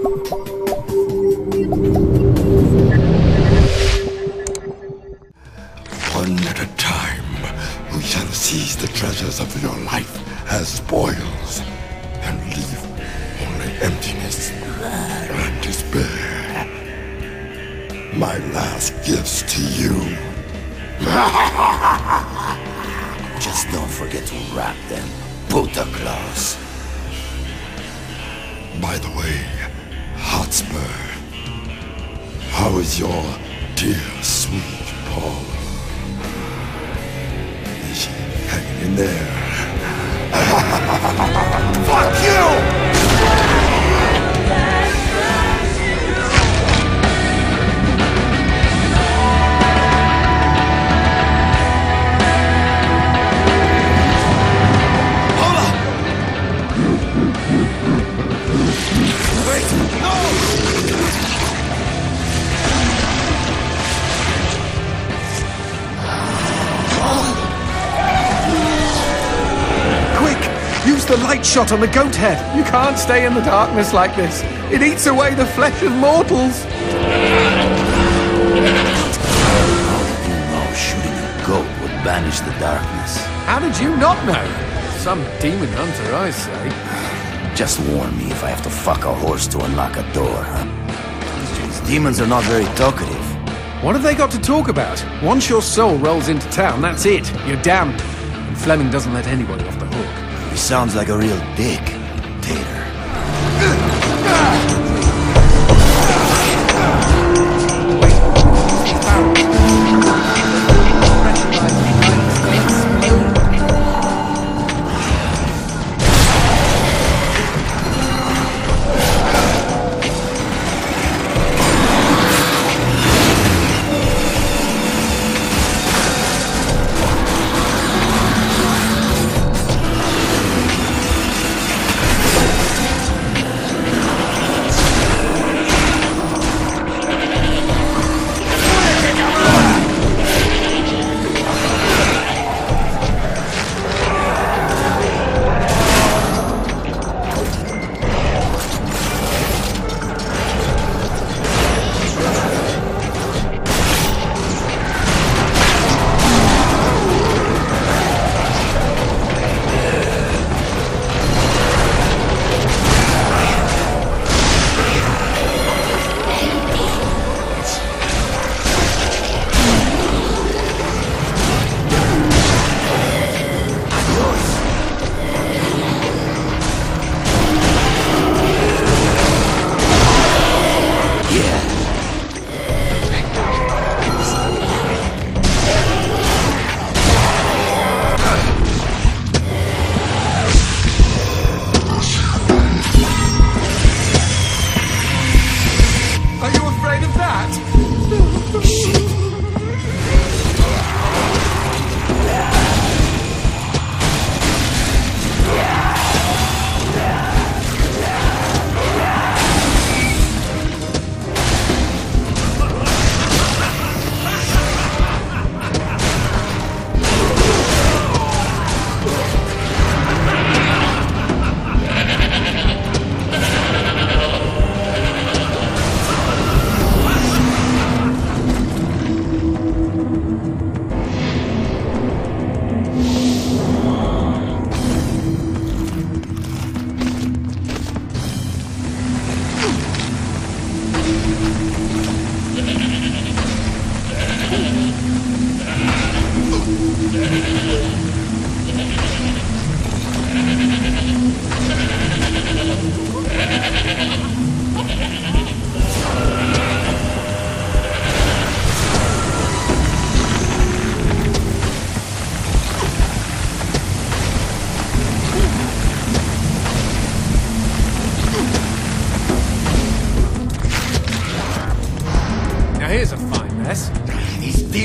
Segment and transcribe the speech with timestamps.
[0.00, 0.16] One
[6.48, 7.22] at a time,
[7.94, 10.18] we shall seize the treasures of your life
[10.50, 11.60] as spoils
[12.22, 12.82] and leave
[13.42, 14.50] only emptiness
[14.80, 16.66] and despair.
[18.14, 20.16] My last gifts to you.
[23.38, 25.06] Just don't forget to wrap them.
[25.50, 26.56] Buddha claws.
[28.80, 29.59] By the way,
[30.22, 30.76] Hotspur,
[32.50, 33.24] how is your
[33.74, 34.62] dear sweet
[35.08, 35.56] Paula?
[37.90, 38.10] Is she
[38.50, 39.26] hanging in there?
[41.86, 42.14] Fuck
[42.84, 42.89] you!
[71.10, 72.38] The light shot on the goat head.
[72.56, 74.44] You can't stay in the darkness like this.
[74.70, 76.64] It eats away the flesh of mortals.
[76.64, 76.70] You
[80.52, 83.16] know shooting a goat would banish the darkness.
[83.46, 84.46] How did you not know?
[84.98, 87.56] Some demon hunter, I say.
[87.56, 90.64] Just warn me if I have to fuck a horse to unlock a door, huh?
[91.60, 93.26] These demons are not very talkative.
[93.82, 95.04] What have they got to talk about?
[95.24, 97.28] Once your soul rolls into town, that's it.
[97.48, 98.00] You're damned.
[98.00, 100.29] And Fleming doesn't let anybody off the hook.
[100.60, 101.84] Sounds like a real dick,
[102.42, 102.79] Tater.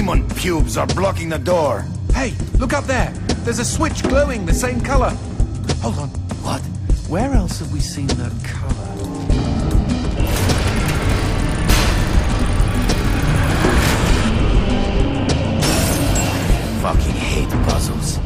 [0.06, 1.84] Demon pubes are blocking the door.
[2.14, 3.12] Hey, look up there.
[3.44, 5.10] There's a switch glowing the same color.
[5.82, 6.10] Hold on.
[6.44, 6.62] What?
[7.10, 8.72] Where else have we seen that color?
[16.84, 18.20] Fucking hate puzzles.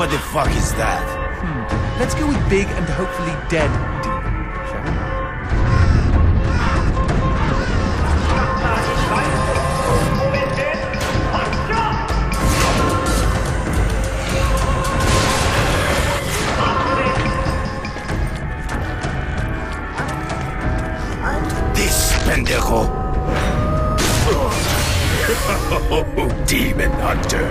[0.00, 1.04] What the fuck is that?
[1.44, 2.00] Hmm.
[2.00, 3.68] Let's go with big and hopefully dead
[4.02, 4.92] demon, shall we?
[21.74, 23.59] This pendejo.
[25.32, 27.48] Oh, Demon Hunter,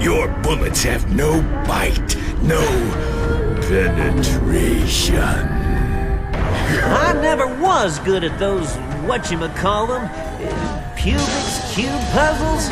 [0.00, 2.60] your bullets have no bite, no
[3.62, 5.16] penetration.
[6.84, 8.68] I never was good at those
[9.08, 10.08] whatchamacallem,
[10.94, 12.68] Pubix cube puzzles.